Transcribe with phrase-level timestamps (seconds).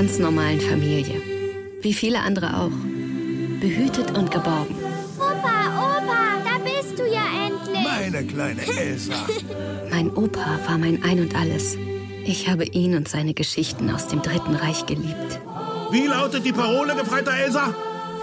[0.00, 1.20] ganz normalen Familie.
[1.82, 2.72] Wie viele andere auch.
[3.60, 4.74] Behütet und geborgen.
[5.18, 7.84] Opa, Opa, da bist du ja endlich.
[7.84, 9.12] Meine kleine Elsa.
[9.90, 11.76] Mein Opa war mein Ein und alles.
[12.24, 15.38] Ich habe ihn und seine Geschichten aus dem Dritten Reich geliebt.
[15.90, 17.66] Wie lautet die Parole, gefreiter Elsa?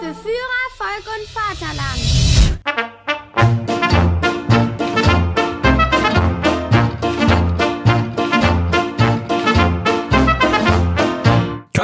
[0.00, 2.17] Für Führer, Volk und Vaterland.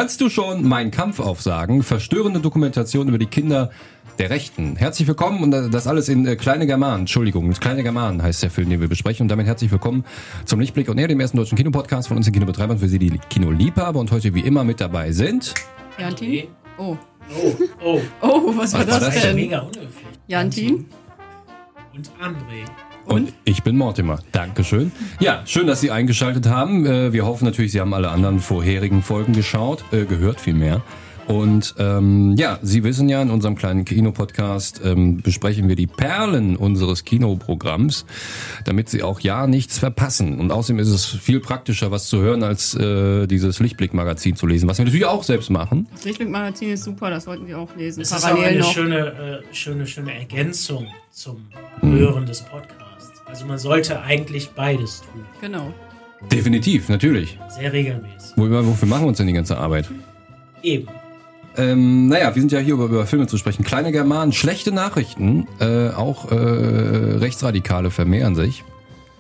[0.05, 1.83] Kannst du schon Mein Kampf aufsagen?
[1.83, 3.71] Verstörende Dokumentation über die Kinder
[4.19, 4.77] der Rechten.
[4.77, 7.01] Herzlich willkommen und das alles in äh, Kleine Germanen.
[7.01, 9.25] Entschuldigung, Kleine Germanen heißt der Film, den wir besprechen.
[9.25, 10.05] Und damit herzlich willkommen
[10.45, 13.19] zum Lichtblick und näher dem ersten deutschen Kinopodcast von uns, den Kinobetreibern, für Sie, die
[13.31, 13.99] Kinoliebhaber.
[13.99, 15.55] Und heute wie immer mit dabei sind...
[15.99, 16.49] Jantin?
[16.77, 16.99] Oh.
[17.35, 18.01] Oh, oh.
[18.21, 19.37] Oh, was war Was war das das denn?
[19.37, 19.71] Mega.
[20.27, 20.85] Jantin?
[21.95, 22.67] Und André.
[23.07, 24.19] Und ich bin Mortimer.
[24.33, 24.93] Dankeschön.
[25.21, 26.87] Ja, schön, dass Sie eingeschaltet haben.
[26.87, 30.83] Äh, Wir hoffen natürlich, Sie haben alle anderen vorherigen Folgen geschaut, äh, gehört vielmehr.
[31.27, 36.55] Und ähm, ja, Sie wissen ja, in unserem kleinen Kinopodcast ähm, besprechen wir die Perlen
[36.55, 38.05] unseres Kinoprogramms,
[38.67, 40.39] damit Sie auch ja nichts verpassen.
[40.39, 44.69] Und außerdem ist es viel praktischer, was zu hören, als äh, dieses Lichtblick-Magazin zu lesen,
[44.69, 45.89] was wir natürlich auch selbst machen.
[45.95, 48.03] Das Lichtblick-Magazin ist super, das sollten Sie auch lesen.
[48.03, 48.73] Es ist auch eine noch.
[48.73, 51.39] schöne, äh, schöne, schöne Ergänzung zum
[51.81, 52.84] Hören des Podcasts.
[53.35, 55.25] Also man sollte eigentlich beides tun.
[55.41, 55.75] Genau.
[56.31, 57.37] Definitiv, natürlich.
[57.49, 58.31] Sehr regelmäßig.
[58.37, 59.91] Wo, wofür machen wir uns denn die ganze Arbeit?
[60.63, 60.87] Eben.
[61.57, 63.65] Ähm, naja, wir sind ja hier, über, über Filme zu sprechen.
[63.65, 68.63] Kleine Germanen, schlechte Nachrichten, äh, auch äh, Rechtsradikale vermehren sich.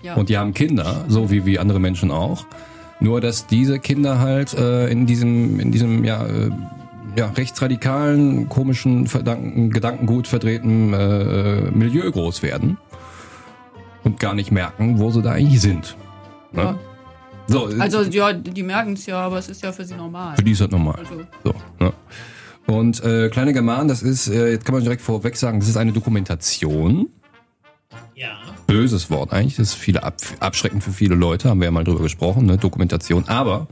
[0.05, 0.15] Ja.
[0.15, 2.47] Und die haben Kinder, so wie, wie andere Menschen auch.
[3.01, 6.51] Nur, dass diese Kinder halt äh, in diesem, in diesem ja, äh,
[7.17, 12.78] ja, rechtsradikalen, komischen, verdanken, Gedankengut verdrehten äh, Milieu groß werden.
[14.05, 15.97] Und gar nicht merken, wo sie da eigentlich sind.
[16.52, 16.62] Ne?
[16.62, 16.78] Ja.
[17.47, 20.37] So, äh, Also, ja, die merken es ja, aber es ist ja für sie normal.
[20.37, 20.97] für die ist das normal.
[20.98, 21.92] Also, So, ne?
[22.66, 25.76] Und äh, Kleine Germanen, das ist, äh, jetzt kann man direkt vorweg sagen, das ist
[25.76, 27.09] eine Dokumentation.
[28.14, 28.38] Ja.
[28.66, 31.84] Böses Wort eigentlich, das ist viele ab, abschreckend für viele Leute, haben wir ja mal
[31.84, 32.56] drüber gesprochen, ne?
[32.56, 33.28] Dokumentation.
[33.28, 33.66] Aber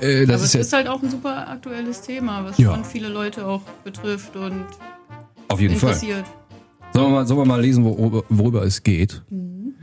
[0.00, 2.74] äh, das aber ist es ist halt auch ein super aktuelles Thema, was Ja.
[2.74, 4.64] schon viele Leute auch betrifft und
[5.48, 5.96] auf jeden Fall.
[6.96, 9.22] Sollen wir mal, sollen wir mal lesen, worüber, worüber es geht?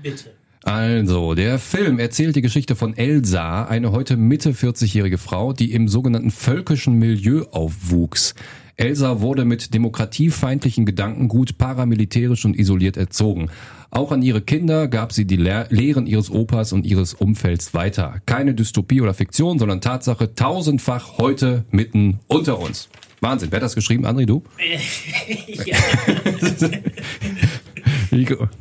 [0.01, 0.31] Bitte.
[0.63, 5.87] Also, der Film erzählt die Geschichte von Elsa, eine heute Mitte 40-jährige Frau, die im
[5.87, 8.33] sogenannten völkischen Milieu aufwuchs.
[8.77, 13.51] Elsa wurde mit demokratiefeindlichen Gedankengut paramilitärisch und isoliert erzogen.
[13.93, 18.15] Auch an ihre Kinder gab sie die Lehr Lehren ihres Opas und ihres Umfelds weiter.
[18.25, 22.89] Keine Dystopie oder Fiktion, sondern Tatsache tausendfach heute mitten unter uns.
[23.21, 23.49] Wahnsinn.
[23.51, 24.07] Wer hat das geschrieben?
[24.07, 24.41] André, du?
[25.65, 25.77] ja.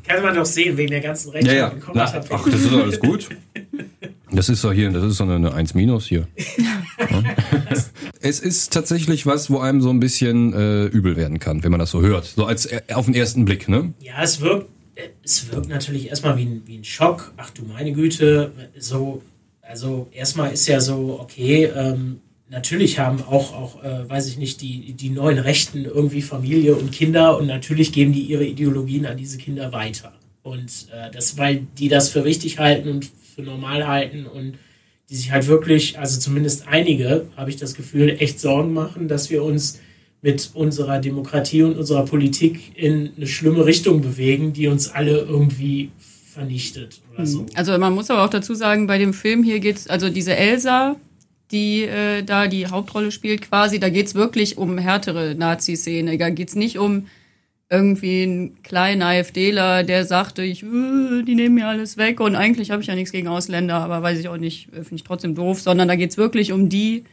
[0.06, 1.68] Kann man doch sehen, wegen der ganzen Ja, Rechte ja.
[1.68, 3.28] und Na, ach, das ist alles gut.
[4.34, 6.26] Das ist doch hier, das ist so eine, eine 1 minus hier.
[6.56, 6.82] Ja.
[8.22, 11.80] Es ist tatsächlich was, wo einem so ein bisschen äh, übel werden kann, wenn man
[11.80, 12.24] das so hört.
[12.24, 13.92] So als äh, auf den ersten Blick, ne?
[14.00, 14.70] Ja, es wirkt,
[15.22, 17.32] es wirkt natürlich erstmal wie ein, wie ein Schock.
[17.36, 19.22] Ach du meine Güte, so,
[19.60, 24.60] also erstmal ist ja so, okay, ähm, natürlich haben auch, auch äh, weiß ich nicht,
[24.60, 29.16] die, die neuen Rechten irgendwie Familie und Kinder und natürlich geben die ihre Ideologien an
[29.16, 30.12] diese Kinder weiter.
[30.42, 33.04] Und äh, das, weil die das für richtig halten und
[33.34, 34.58] für normal halten und
[35.08, 39.30] die sich halt wirklich, also zumindest einige, habe ich das Gefühl, echt Sorgen machen, dass
[39.30, 39.80] wir uns
[40.22, 45.90] mit unserer Demokratie und unserer Politik in eine schlimme Richtung bewegen, die uns alle irgendwie
[46.32, 47.46] vernichtet oder so.
[47.54, 50.96] Also man muss aber auch dazu sagen, bei dem Film hier geht's, also diese Elsa,
[51.50, 56.16] die äh, da die Hauptrolle spielt quasi, da geht's wirklich um härtere Nazi-Szene.
[56.16, 57.08] Da geht's nicht um
[57.68, 62.70] irgendwie einen kleinen AfDler, der sagte, ich, äh, die nehmen mir alles weg und eigentlich
[62.70, 65.60] habe ich ja nichts gegen Ausländer, aber weiß ich auch nicht, finde ich trotzdem doof,
[65.60, 67.04] sondern da geht's wirklich um die,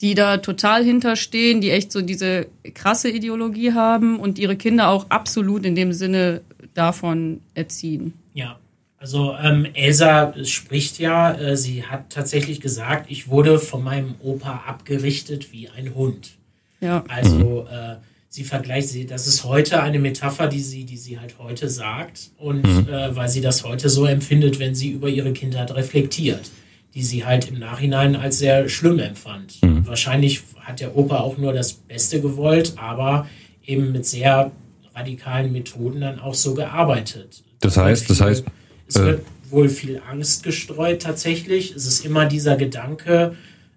[0.00, 5.06] die da total hinterstehen, die echt so diese krasse Ideologie haben und ihre Kinder auch
[5.10, 6.40] absolut in dem Sinne
[6.74, 8.14] davon erziehen.
[8.32, 8.58] Ja,
[9.00, 14.64] also ähm, Elsa spricht ja, äh, sie hat tatsächlich gesagt, ich wurde von meinem Opa
[14.66, 16.32] abgerichtet wie ein Hund.
[16.80, 17.04] Ja.
[17.08, 17.96] Also äh,
[18.28, 22.30] sie vergleicht sie, das ist heute eine Metapher, die sie, die sie halt heute sagt
[22.38, 26.50] und äh, weil sie das heute so empfindet, wenn sie über ihre Kindheit reflektiert,
[26.94, 29.58] die sie halt im Nachhinein als sehr schlimm empfand.
[29.62, 33.28] Wahrscheinlich hat der Opa auch nur das Beste gewollt, aber
[33.64, 34.50] eben mit sehr
[34.94, 37.42] radikalen Methoden dann auch so gearbeitet.
[37.60, 38.44] Das Es wird heißt- das viel- heißt,
[38.88, 41.72] es äh, wird wohl viel Angst gestreut tatsächlich.
[41.74, 43.36] Es ist immer dieser Gedanke,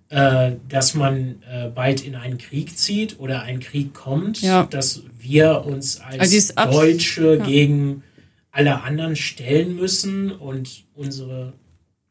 [0.10, 4.64] äh, dass man äh, bald in einen Krieg zieht oder ein Krieg kommt, Ja.
[4.70, 7.46] dass wir uns als Also Deutsche ja.
[7.46, 8.04] gegen
[8.52, 11.54] alle anderen stellen müssen und unsere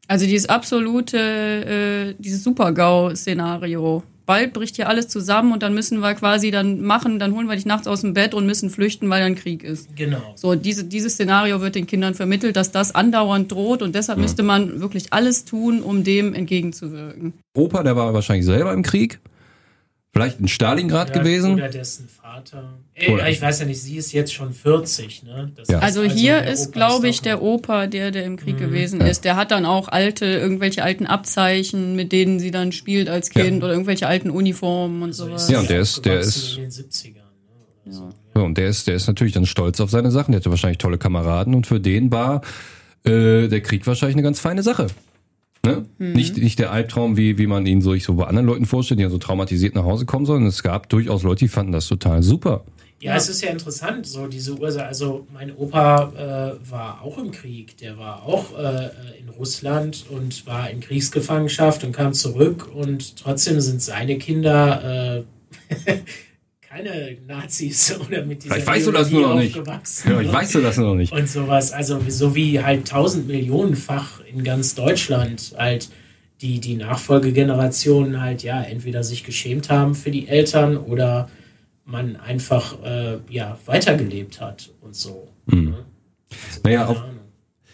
[0.07, 4.03] Also dieses absolute, äh, dieses Super-GAU-Szenario.
[4.25, 7.55] Bald bricht hier alles zusammen und dann müssen wir quasi dann machen, dann holen wir
[7.55, 9.93] dich nachts aus dem Bett und müssen flüchten, weil dann Krieg ist.
[9.97, 10.21] Genau.
[10.35, 14.41] So, diese, dieses Szenario wird den Kindern vermittelt, dass das andauernd droht und deshalb müsste
[14.41, 17.33] man wirklich alles tun, um dem entgegenzuwirken.
[17.53, 19.19] Opa, der war wahrscheinlich selber im Krieg.
[20.15, 21.53] Vielleicht in Stalingrad Oder, gewesen.
[21.55, 22.75] oder dessen Vater.
[22.93, 25.51] Ey, Oder- ich weiß ja nicht, sie ist jetzt schon 40, ne?
[25.55, 25.81] Das Ja.
[25.81, 29.07] heißt Also hier ist, glaube ich, der Opa, der, der im Krieg gewesen Ja.
[29.07, 29.25] ist.
[29.25, 33.63] Der hat dann auch alte, irgendwelche alten Abzeichen, mit denen sie dann spielt als Kind
[33.63, 35.49] oder irgendwelche alten Uniformen und sowas.
[35.49, 37.85] Ja, und der ist- der ist- In den 70ern, ne?
[37.87, 38.09] Oder so.
[38.35, 40.31] Ja, und der ist, der ist natürlich dann stolz auf seine Sachen.
[40.33, 42.41] Der hatte wahrscheinlich tolle Kameraden und für den war
[43.05, 44.87] äh, der Krieg wahrscheinlich eine ganz feine Sache.
[45.65, 45.85] Ne?
[45.97, 48.99] Nicht, nicht der Albtraum, wie, wie man ihn so, ich so bei anderen Leuten vorstellt,
[48.99, 51.87] die ja so traumatisiert nach Hause kommen, sondern es gab durchaus Leute, die fanden das
[51.87, 52.65] total super.
[52.99, 54.85] Ja, es ist ja interessant, so diese Ursache.
[54.85, 57.77] Also, mein Opa äh, war auch im Krieg.
[57.77, 58.89] Der war auch äh,
[59.19, 62.69] in Russland und war in Kriegsgefangenschaft und kam zurück.
[62.73, 65.23] Und trotzdem sind seine Kinder äh,
[66.73, 69.57] keine Nazis oder mit dieser Vielleicht weißt du das nur noch nicht.
[69.57, 70.11] aufgewachsen.
[70.11, 71.13] Ja, ich weiß du das noch nicht.
[71.13, 71.71] Und sowas.
[71.71, 75.89] Also, so wie halt tausend Millionenfach in ganz Deutschland halt
[76.41, 81.29] die, die Nachfolgegenerationen halt ja entweder sich geschämt haben für die Eltern oder
[81.85, 85.27] man einfach äh, ja weitergelebt hat und so.
[85.45, 85.75] Ne?
[86.29, 87.03] Also, Naja, Ahnung.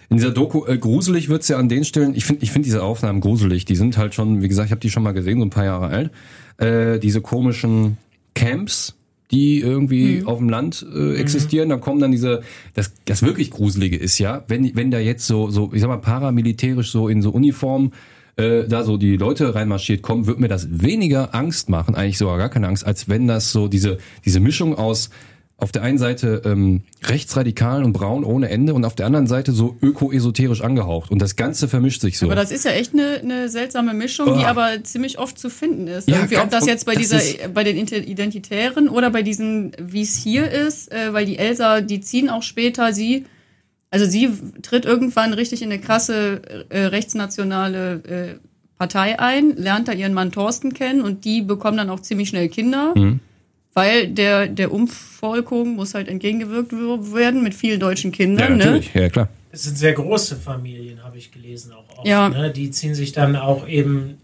[0.10, 2.82] In dieser Doku, äh, gruselig wird's ja an den Stellen, ich finde ich find diese
[2.82, 5.46] Aufnahmen gruselig, die sind halt schon, wie gesagt, ich habe die schon mal gesehen, so
[5.46, 6.12] ein paar Jahre alt,
[6.58, 7.98] äh, diese komischen
[8.40, 8.96] Camps,
[9.32, 12.42] die irgendwie auf dem Land äh, existieren, dann kommen dann diese,
[12.74, 15.98] das, das wirklich Gruselige ist ja, wenn, wenn da jetzt so, so, ich sag mal,
[15.98, 17.92] paramilitärisch so in so Uniform
[18.38, 22.38] äh, da so die Leute reinmarschiert kommen, wird mir das weniger Angst machen, eigentlich sogar
[22.38, 25.12] gar keine Angst, als wenn das so diese, diese Mischung aus
[25.62, 29.52] auf der einen Seite ähm, rechtsradikal und braun ohne Ende und auf der anderen Seite
[29.52, 31.12] so öko-esoterisch angehaucht.
[31.12, 32.28] Und das Ganze vermischt sich so.
[32.28, 34.48] Aber das ist ja echt eine, eine seltsame Mischung, die Oh.
[34.48, 36.08] aber ziemlich oft zu finden ist.
[36.10, 39.74] Ja, Irgendwie, ob ganz- das jetzt bei das dieser, bei den Identitären oder bei diesen,
[39.82, 43.26] wie es hier ist, äh, weil die Elsa, die ziehen auch später, sie,
[43.92, 44.30] also sie
[44.62, 47.94] tritt irgendwann richtig in eine krasse äh, rechtsnationale
[48.40, 48.48] äh,
[48.78, 52.48] Partei ein, lernt da ihren Mann Thorsten kennen und die bekommen dann auch ziemlich schnell
[52.50, 52.94] Kinder.
[52.96, 53.20] Mhm.
[53.74, 58.58] Weil der, der Umvolkung muss halt entgegengewirkt werden mit vielen deutschen ja, Kindern.
[58.58, 58.66] ne?
[58.66, 59.30] natürlich, ja klar.
[59.52, 62.08] Es sind sehr große Familien, habe ich gelesen, auch oft.
[62.08, 62.30] Ja.
[62.30, 62.52] Ne?
[62.52, 64.18] Die ziehen sich dann auch eben,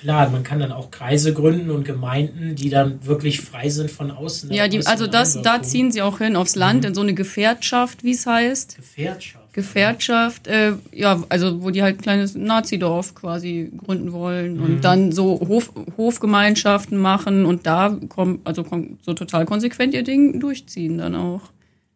[0.00, 4.10] klar, man kann dann auch Kreise gründen und Gemeinden, die dann wirklich frei sind von
[4.10, 4.50] außen.
[4.52, 8.04] Ja, die, also das, da ziehen sie auch hin aufs Land, in so eine Gefährtschaft,
[8.04, 8.76] wie es heißt.
[8.76, 9.43] Gefährtschaft.
[9.54, 15.12] Gefährtschaft, äh, ja, also wo die halt ein kleines Nazidorf quasi gründen wollen und dann
[15.12, 20.98] so Hof, Hofgemeinschaften machen und da kommen, also kon so total konsequent ihr Ding durchziehen
[20.98, 21.40] dann auch.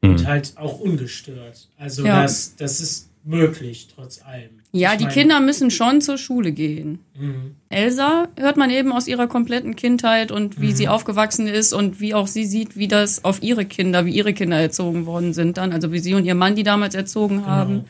[0.01, 1.69] und halt auch ungestört.
[1.77, 2.23] Also Ja.
[2.23, 4.58] das, das ist möglich, trotz allem.
[4.73, 6.99] Ja, Ich die meine, Kinder müssen schon zur Schule gehen.
[7.19, 7.55] Mhm.
[7.71, 10.77] Elsa hört man eben aus ihrer kompletten Kindheit und wie Mhm.
[10.77, 14.35] sie aufgewachsen ist und wie auch sie sieht, wie das auf ihre Kinder, wie ihre
[14.35, 17.49] Kinder erzogen worden sind dann, also wie sie und ihr Mann die damals erzogen Genau.
[17.49, 17.85] haben.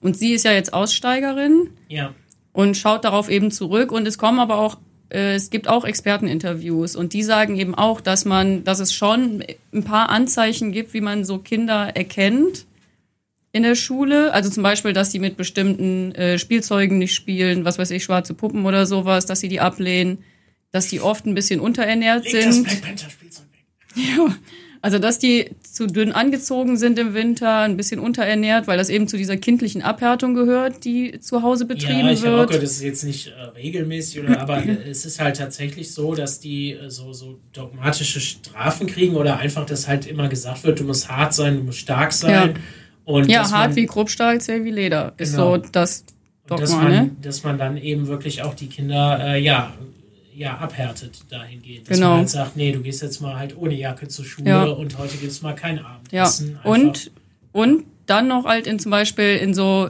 [0.00, 2.12] Und sie ist ja jetzt Aussteigerin Ja,
[2.52, 4.76] und schaut darauf eben zurück und es kommen aber auch
[5.10, 9.42] äh, es gibt auch Experteninterviews und die sagen eben auch, dass man, dass es schon
[9.72, 12.66] ein paar Anzeichen gibt, wie man so Kinder erkennt
[13.52, 14.32] in der Schule.
[14.32, 18.34] Also zum Beispiel, dass die mit bestimmten äh, Spielzeugen nicht spielen, was weiß ich, schwarze
[18.34, 20.18] Puppen oder sowas, dass sie die ablehnen,
[20.70, 22.64] dass die oft ein bisschen unterernährt leg das sind.
[22.64, 24.04] Black Panther Spielzeug weg.
[24.16, 24.36] Ja,
[24.80, 29.08] also dass die zu dünn angezogen sind im Winter, ein bisschen unterernährt, weil das eben
[29.08, 32.48] zu dieser kindlichen Abhärtung gehört, die zu Hause betrieben ja, ich auch wird.
[32.48, 36.38] gehört, das ist jetzt nicht äh, regelmäßig, oder, aber es ist halt tatsächlich so, dass
[36.38, 40.84] die äh, so, so dogmatische Strafen kriegen oder einfach, dass halt immer gesagt wird, du
[40.84, 42.50] musst hart sein, du musst stark sein.
[42.54, 42.60] Ja.
[43.08, 45.14] Und Ja, hart man, wie Kruppstahl, zäh wie Leder.
[45.16, 45.56] Ist Genau.
[45.56, 46.04] so das
[46.50, 47.10] und dass Dogma, man, ne?
[47.22, 49.72] dass man dann eben wirklich auch die Kinder, äh, ja,
[50.36, 51.88] ja, abhärtet dahingehend.
[51.88, 52.10] Dass Genau.
[52.10, 54.64] man halt sagt, nee, du gehst jetzt mal halt ohne Jacke zur Schule Ja.
[54.64, 55.84] und heute gibt es mal kein Ja.
[56.24, 56.58] Abendessen.
[56.58, 57.10] Einfach- Und,
[57.52, 59.88] und dann noch halt in zum Beispiel in so,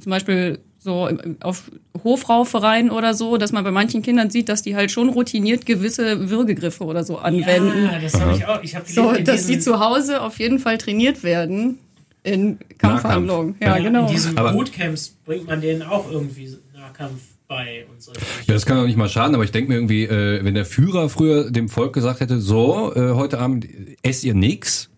[0.00, 1.08] zum Beispiel so
[1.40, 1.70] auf
[2.04, 6.30] Hofraufereien oder so, dass man bei manchen Kindern sieht, dass die halt schon routiniert gewisse
[6.30, 7.84] Würgegriffe oder so anwenden.
[7.86, 8.62] Ja, das habe ich auch.
[8.62, 11.78] Ich habe so, dass die zu Hause auf jeden Fall trainiert werden
[12.24, 13.56] in Kampfhandlungen.
[13.60, 14.06] Ja, ja, genau.
[14.06, 18.64] In diesen Aber- Bootcamps bringt man denen auch irgendwie Nahkampf bei und solche Ja, das
[18.66, 21.50] kann doch nicht mal schaden, aber ich denke mir irgendwie, äh, wenn der Führer früher
[21.50, 23.66] dem Volk gesagt hätte, so, äh, heute Abend
[24.02, 24.88] esst ihr nix,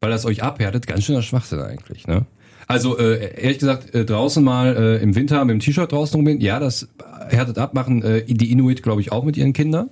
[0.00, 2.26] weil das euch abhärtet, ganz schöner Schwachsinn eigentlich, ne?
[2.66, 6.40] Also äh, ehrlich gesagt, äh, draußen mal äh, im Winter mit dem T-Shirt draußen rumgehen,
[6.40, 6.88] ja, das
[7.30, 9.88] härtet ab, machen äh, die Inuit, glaube ich, auch mit ihren Kindern.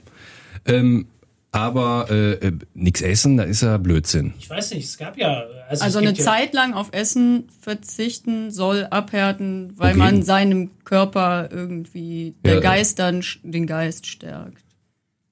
[0.66, 1.06] Ähm,
[1.56, 4.34] aber äh, äh, nichts essen, da ist ja Blödsinn.
[4.38, 5.44] Ich weiß nicht, es gab ja.
[5.68, 9.98] Also, Also eine ja, Zeit lang auf Essen verzichten soll abhärten, weil Okay.
[9.98, 12.60] man seinem Körper irgendwie der Ja.
[12.60, 14.62] Geist dann den Geist stärkt.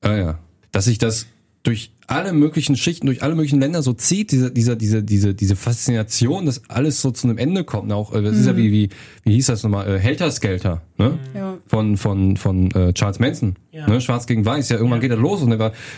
[0.01, 0.39] Ah ja.
[0.73, 1.27] Dass sich das
[1.63, 5.57] durch alle möglichen Schichten, durch alle möglichen Länder so zieht, diese, dieser, diese, diese, diese
[5.57, 7.93] Faszination, dass alles so zu einem Ende kommt.
[7.93, 8.89] Auch, äh, das ist ja wie, wie,
[9.25, 11.19] wie hieß das nochmal, äh, Helter Skelter, ne?
[11.35, 11.59] Ja.
[11.67, 13.57] Von, von, von äh, Charles Manson.
[13.73, 13.89] Ja.
[13.89, 14.01] Ne?
[14.01, 15.55] Schwarz gegen Weiß, ja, irgendwann geht er los und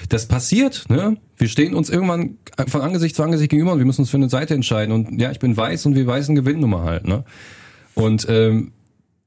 [0.08, 1.16] das passiert, ne?
[1.38, 4.30] Wir stehen uns irgendwann von Angesicht zu Angesicht gegenüber und wir müssen uns für eine
[4.30, 4.92] Seite entscheiden.
[4.92, 7.24] Und ja, ich bin weiß und wir Weißen gewinnen nun mal halt, ne?
[7.94, 8.72] Und ähm,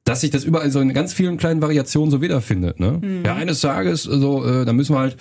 [0.10, 2.80] dass sich das überall so in ganz vielen kleinen Variationen so wiederfindet.
[2.80, 3.22] Ne?
[3.24, 5.18] Ja, eines Tages, so, äh, da müssen wir halt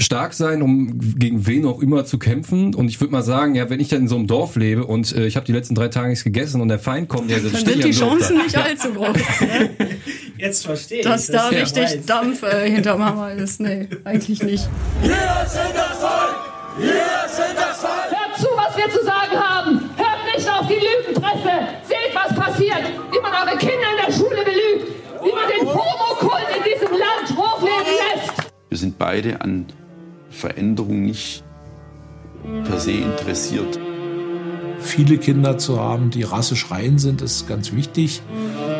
[0.00, 2.74] stark sein, um gegen wen auch immer zu kämpfen.
[2.74, 5.14] Und ich würde mal sagen, ja, wenn ich dann in so einem Dorf lebe und
[5.14, 7.50] äh, ich habe die letzten drei Tage nichts gegessen und der Feind kommt, der Dann
[7.50, 8.42] steht sind ja die Chancen da.
[8.44, 9.16] nicht allzu groß,
[10.38, 11.34] Jetzt verstehe dass ich.
[11.34, 12.06] da ist ja richtig weiß.
[12.06, 13.60] Dampf äh, hinterm Hammer ist.
[13.60, 14.68] Nee, eigentlich nicht.
[15.02, 15.50] Hört
[18.38, 19.80] zu, was wir zu sagen haben.
[19.96, 21.50] Hört nicht auf die Lügenpresse.
[21.88, 22.82] Seht, was passiert.
[23.10, 24.92] Wie man eure Kinder in der Schule belügt.
[25.24, 28.32] Wie man den Homokult in diesem Land hochleben lässt.
[28.68, 29.66] Wir sind beide an
[30.38, 31.42] Veränderung nicht
[32.64, 33.78] per se interessiert.
[34.80, 38.22] viele Kinder zu haben, die rassisch rein sind, ist ganz wichtig.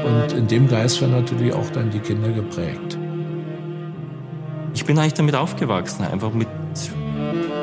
[0.06, 2.96] Und in dem Geist werden natürlich auch dann die Kinder geprägt.
[4.74, 6.46] Ich bin eigentlich damit aufgewachsen, einfach mit,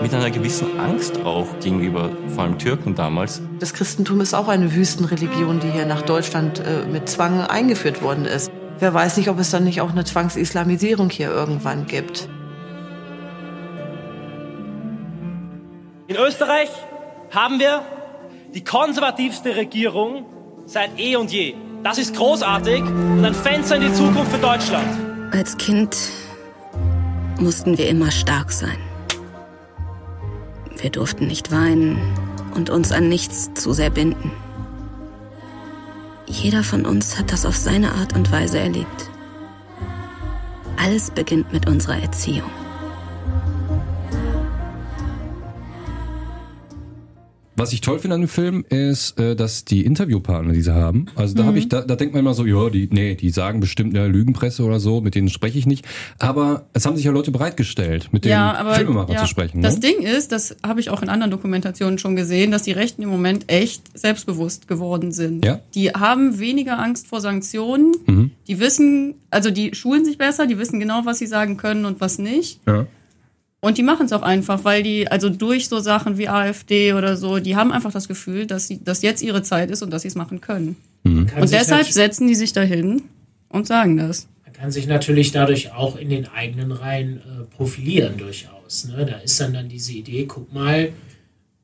[0.02, 3.42] mit einer gewissen Angst auch gegenüber vor allem Türken damals.
[3.60, 8.26] Das Christentum ist auch eine Wüstenreligion, die hier nach Deutschland äh, mit Zwang eingeführt worden
[8.26, 8.52] ist.
[8.80, 12.28] Wer weiß nicht, ob es dann nicht auch eine Zwangsislamisierung hier irgendwann gibt.
[16.16, 16.70] In Österreich
[17.32, 17.82] haben wir
[18.54, 20.26] die konservativste Regierung
[20.66, 21.56] seit eh und je.
[21.84, 24.88] Das ist großartig und ein Fenster in die Zukunft für Deutschland.
[25.34, 25.98] Als Kind
[27.38, 28.78] mussten wir immer stark sein.
[30.78, 32.00] Wir durften nicht weinen
[32.56, 34.32] und uns an nichts zu sehr binden.
[36.28, 39.10] Jeder von uns hat das auf seine Art und Weise erlebt.
[40.82, 42.52] Alles beginnt mit unserer Erziehung.
[47.58, 51.06] Was ich toll finde an dem Film ist, äh, dass die Interviewpartner, die sie haben,
[51.16, 53.60] also da habe ich, da, da denkt man immer so, ja, die, nee, die sagen
[53.60, 55.86] bestimmt eine Lügenpresse oder so, mit denen spreche ich nicht.
[56.20, 58.38] Aber es haben sich ja Leute bereitgestellt, mit dem
[58.74, 59.62] Filmemacher ja, zu sprechen.
[59.62, 59.82] Das ne?
[59.82, 63.10] Ding ist, das habe ich auch in anderen Dokumentationen schon gesehen, dass die Rechten im
[63.10, 65.46] Moment echt selbstbewusst geworden sind.
[65.46, 65.62] Ja.
[65.74, 67.94] Die haben weniger Angst vor Sanktionen.
[68.06, 68.32] Mhm.
[68.48, 72.02] Die wissen, also die schulen sich besser, die wissen genau, was sie sagen können und
[72.02, 72.60] was nicht.
[72.68, 72.86] Ja.
[73.62, 77.18] Und die machen es auch einfach, weil die, also durch so Sachen wie AfD oder
[77.18, 80.04] so, die haben einfach das Gefühl, dass sie, dass jetzt ihre Zeit ist und dass
[80.04, 80.76] sie es machen können.
[81.04, 81.28] Mhm.
[81.40, 83.04] Und deshalb setzen die sich dahin
[83.50, 84.28] und sagen das.
[84.44, 88.88] Man kann sich natürlich dadurch auch in den eigenen Reihen äh, profilieren durchaus.
[88.88, 89.06] Ne?
[89.06, 90.90] Da ist dann dann diese Idee, guck mal,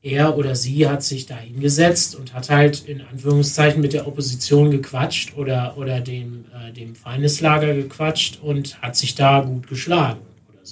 [0.02, 4.72] er oder sie hat sich da hingesetzt und hat halt in Anführungszeichen mit der Opposition
[4.72, 10.18] gequatscht oder, oder dem, äh, dem Feindeslager gequatscht und hat sich da gut geschlagen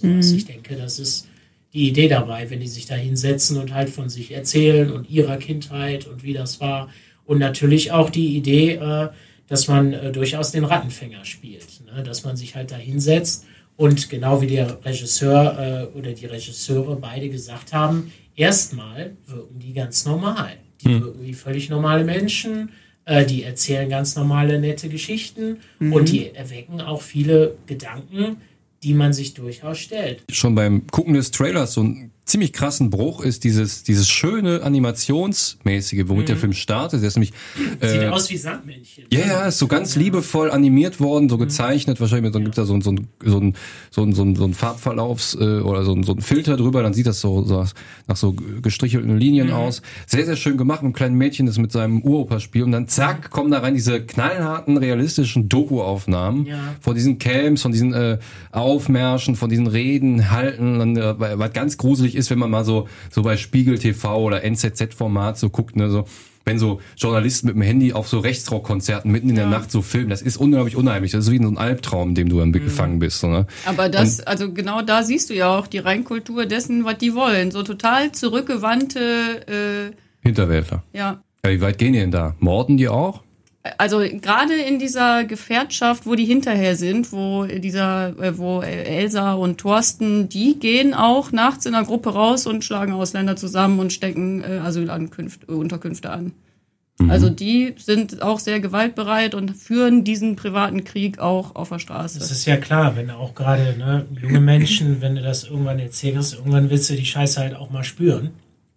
[0.00, 0.30] sowas.
[0.30, 0.37] Mhm.
[0.38, 1.28] Ich denke, das ist
[1.73, 5.37] die Idee dabei, wenn die sich da hinsetzen und halt von sich erzählen und ihrer
[5.37, 6.88] Kindheit und wie das war.
[7.25, 9.09] Und natürlich auch die Idee, äh,
[9.47, 11.66] dass man äh, durchaus den Rattenfänger spielt.
[11.87, 12.02] Ne?
[12.02, 13.45] Dass man sich halt da hinsetzt
[13.76, 19.73] und genau wie der Regisseur äh, oder die Regisseure beide gesagt haben, erstmal wirken die
[19.73, 20.52] ganz normal.
[20.83, 22.71] Die wirken wie völlig normale Menschen.
[23.04, 25.92] Äh, die erzählen ganz normale, nette Geschichten Mhm.
[25.92, 28.37] und die erwecken auch viele Gedanken,
[28.83, 30.23] die man sich durchaus stellt.
[30.31, 36.05] Schon beim Gucken des Trailers so ein ziemlich krassen Bruch ist dieses, dieses schöne Animationsmäßige,
[36.07, 37.01] womit der Film startet.
[37.03, 37.87] Der ist nämlich, Mhm.
[37.89, 39.05] Sieht äh, aus wie Sandmännchen.
[39.13, 42.01] Ja, ja, ist so ganz liebevoll animiert worden, so gezeichnet.
[42.01, 43.55] Wahrscheinlich dann gibt's da so, ein- so, ein- so, ein-
[43.91, 46.83] so, ein- so, ein- so ein Farbverlaufs- äh, oder so, ein- so ein Filter drüber.
[46.83, 47.65] Dann sieht das so, so
[48.07, 48.33] nach so
[48.63, 49.53] gestrichelten Linien Mhm.
[49.55, 49.83] aus.
[50.07, 50.83] Sehr, sehr schön gemacht.
[50.83, 52.65] Ein kleines Mädchen, das mit seinem Uropa spielt.
[52.65, 56.59] Und dann zack, kommen da rein diese knallharten, realistischen Doku-Aufnahmen Ja.
[56.81, 58.19] von diesen Camps, von diesen äh,
[58.53, 60.79] Aufmärschen, von diesen Reden, Halten.
[60.79, 64.45] Dann, äh, was ganz gruselig ist, wenn man mal so, so bei Spiegel TV oder
[64.45, 66.05] NZZ-Format so guckt, ne, so
[66.45, 70.09] wenn so Journalisten mit dem Handy auf so Rechtsrockkonzerten mitten in der Nacht so filmen,
[70.09, 71.12] das ist unglaublich unheimlich.
[71.12, 73.23] Das ist wie so ein Albtraum, in dem du dann gefangen bist.
[73.23, 73.47] Ne?
[73.67, 77.50] Aber das, also genau da siehst du ja auch die Reinkultur dessen, was die wollen.
[77.50, 80.83] So total zurückgewandte, Hinterwäldler.
[80.93, 81.23] äh, ja.
[81.45, 82.35] Ja, wie weit gehen die denn da?
[82.39, 83.23] Morden die auch?
[83.76, 89.59] Also gerade in dieser Gefährtschaft, wo die hinterher sind, wo dieser, äh, wo Elsa und
[89.59, 94.43] Thorsten, die gehen auch nachts in einer Gruppe raus und schlagen Ausländer zusammen und stecken
[94.43, 96.33] äh, Asylankunfte, Unterkünfte an.
[96.99, 97.11] Mhm.
[97.11, 102.19] Also die sind auch sehr gewaltbereit und führen diesen privaten Krieg auch auf der Straße.
[102.19, 106.33] Das ist ja klar, wenn auch gerade ne, junge Menschen, wenn du das irgendwann erzählst,
[106.35, 108.31] irgendwann willst du die Scheiße halt auch mal spüren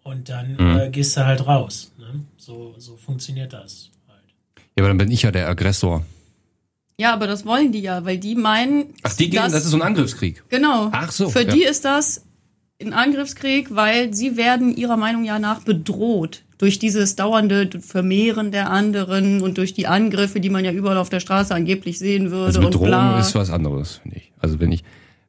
[0.03, 0.77] und dann Mhm.
[0.77, 1.93] äh, gehst du halt raus.
[1.97, 2.25] Ne?
[2.35, 3.89] So, so funktioniert das.
[4.77, 6.03] Ja, aber dann bin ich ja der Aggressor.
[6.99, 8.85] Ja, aber das wollen die ja, weil die meinen.
[9.03, 10.43] Ach, die gehen, dass- das ist so ein Angriffskrieg.
[10.49, 10.89] Genau.
[10.91, 11.53] Ach so, Für ja.
[11.53, 12.23] die ist das
[12.81, 18.69] ein Angriffskrieg, weil sie werden ihrer Meinung ja nach bedroht durch dieses dauernde Vermehren der
[18.69, 22.45] anderen und durch die Angriffe, die man ja überall auf der Straße angeblich sehen würde
[22.45, 23.19] Also und Bedrohung bla.
[23.19, 24.31] ist was anderes, finde ich.
[24.39, 24.83] Also wenn ich.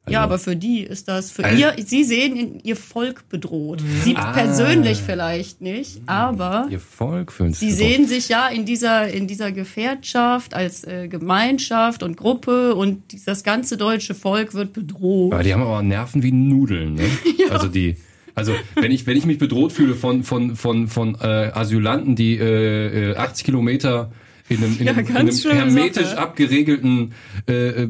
[0.05, 3.27] Also, ja, aber für die ist das, für Also- ihr, sie sehen in- ihr Volk
[3.29, 3.81] bedroht.
[4.03, 4.33] Sie Ah.
[4.33, 9.51] persönlich vielleicht nicht, aber Ihr Volk fühlt sie sehen sich ja in dieser, in dieser
[9.51, 15.33] Gefährtschaft als äh, Gemeinschaft und Gruppe und das ganze deutsche Volk wird bedroht.
[15.33, 17.03] Aber die haben aber Nerven wie Nudeln, ne?
[17.49, 17.95] Also die.
[18.35, 22.35] Also wenn ich wenn ich mich bedroht fühle von von von von äh, Asylanten, die
[22.37, 24.11] äh, äh, 80 Kilometer
[24.49, 26.17] in einem, in Ja, einem, in einem hermetisch Sache.
[26.19, 27.13] abgeregelten
[27.47, 27.87] äh, äh,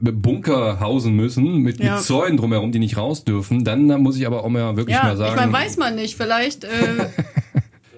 [0.00, 1.96] Bunker hausen müssen mit, Ja.
[1.96, 4.96] mit Zäunen drumherum, die nicht raus dürfen, dann, dann muss ich aber auch mal wirklich
[4.96, 5.34] ja, mal sagen.
[5.34, 6.16] ich meine, weiß man nicht.
[6.16, 6.68] Vielleicht äh,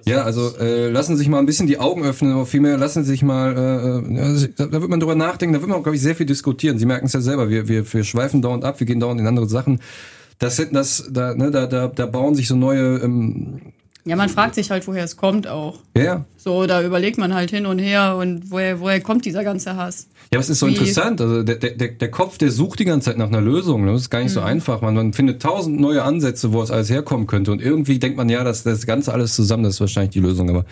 [0.05, 3.03] Ja, also äh, lassen Sie sich mal ein bisschen die Augen öffnen, aber vielmehr lassen
[3.03, 5.83] Sie sich mal, äh, also, da, da wird man drüber nachdenken, da wird man auch,
[5.83, 6.79] glaube ich, sehr viel diskutieren.
[6.79, 9.27] Sie merken es ja selber, wir, wir, wir schweifen dauernd ab, wir gehen dauernd in
[9.27, 9.79] andere Sachen.
[10.39, 13.61] Das sind das, da, ne, da, da, da bauen sich so neue, ähm,
[14.03, 15.79] Ja, man fragt sich halt, woher es kommt auch.
[15.95, 16.25] ja.
[16.37, 20.07] So, da überlegt man halt hin und her und woher, woher kommt dieser ganze Hass?
[20.33, 21.21] Ja, es ist so Wie- interessant.
[21.21, 23.85] Also der, der, der Kopf, der sucht die ganze Zeit nach einer Lösung.
[23.85, 23.91] ne?
[23.91, 24.47] Das ist gar nicht so Mhm.
[24.47, 24.81] einfach.
[24.81, 27.51] Man, man findet tausend neue Ansätze, wo es alles herkommen könnte.
[27.51, 30.49] Und irgendwie denkt man, ja, das, das Ganze alles zusammen, das ist wahrscheinlich die Lösung.
[30.49, 30.65] Aber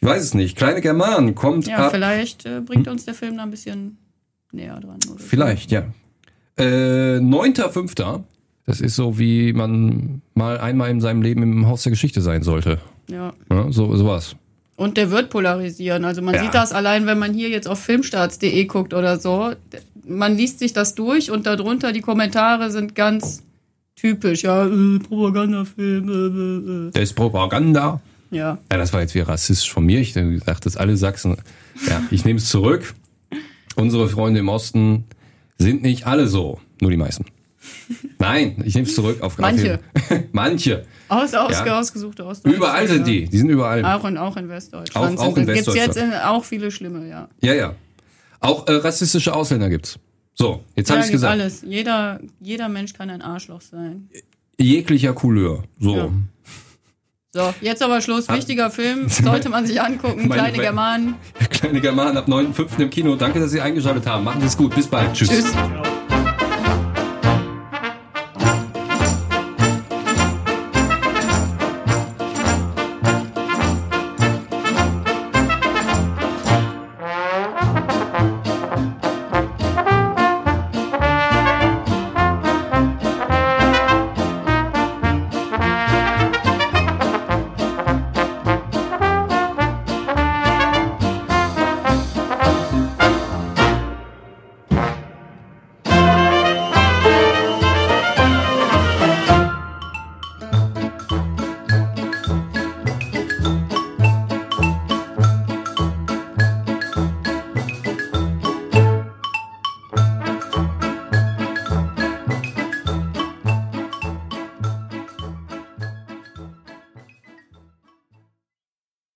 [0.00, 0.56] ich weiß es nicht.
[0.56, 1.90] Kleine Germanen kommt Ja, ab.
[1.92, 3.98] vielleicht äh, bringt uns der Film da ein bisschen
[4.52, 4.98] näher dran.
[5.18, 5.84] Vielleicht, ja.
[6.58, 8.22] Äh, 9.5.
[8.66, 12.42] Das ist so, wie man mal einmal in seinem Leben im Haus der Geschichte sein
[12.42, 12.78] sollte.
[13.08, 13.32] Ja.
[13.50, 14.34] Ja, so sowas.
[14.76, 16.04] Und der wird polarisieren.
[16.04, 16.42] Also man Ja.
[16.42, 19.52] sieht das allein, wenn man hier jetzt auf filmstarts.de guckt oder so.
[20.06, 23.42] Man liest sich das durch und darunter die Kommentare sind ganz
[23.94, 24.42] typisch.
[24.42, 26.08] Ja, äh, Propagandafilm.
[26.08, 28.00] Äh, äh, Das ist Propaganda.
[28.32, 28.36] äh.
[28.36, 28.58] Ja.
[28.70, 30.00] Ja, das war jetzt wieder rassistisch von mir.
[30.00, 31.36] Ich dachte, dass alle Sachsen.
[31.88, 32.94] Ja, ich nehme es zurück.
[33.76, 35.04] Unsere Freunde im Osten
[35.58, 37.24] sind nicht alle so, nur die meisten.
[38.18, 39.78] Nein, ich nehme es zurück auf Manche.
[40.32, 40.84] Manche.
[41.08, 41.78] Aus, aus, Ja.
[41.78, 42.56] ausgesuchte Ostdeutschland.
[42.56, 43.26] Überall sind die.
[43.28, 43.84] Die sind überall.
[43.84, 45.18] Auch in, auch in Westdeutschland.
[45.18, 46.12] Auch- auch in Gibt's jetzt Westdeutschland.
[46.14, 47.28] in, auch viele schlimme, ja.
[47.40, 47.74] Ja, ja.
[48.40, 49.98] Auch äh, rassistische Ausländer gibt's.
[50.34, 51.32] So, jetzt habe ja, ich gibt gesagt.
[51.32, 51.62] alles.
[51.62, 54.08] Jeder, jeder Mensch kann ein Arschloch sein.
[54.58, 55.62] Jeglicher Couleur.
[55.78, 55.96] So.
[55.96, 56.10] Ja.
[57.32, 58.28] So, jetzt aber Schluss.
[58.28, 60.26] Wichtiger Film, sollte man sich angucken.
[60.28, 61.14] Meine- Kleine Germanen.
[61.50, 62.78] Kleine Germanen ab 9.5.
[62.82, 63.14] im Kino.
[63.16, 64.24] Danke, dass Sie eingeschaltet haben.
[64.24, 64.74] Machen Sie es gut.
[64.74, 65.12] Bis bald.
[65.14, 65.28] Tschüss.
[65.30, 65.52] Tschüss.